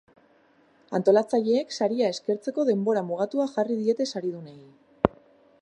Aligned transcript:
Antolatzaileek 0.99 1.75
saria 1.77 2.09
eskertzeko 2.15 2.67
denbora 2.71 3.07
mugatua 3.13 3.49
jarri 3.55 3.81
diete 3.85 4.13
saridunei. 4.15 4.59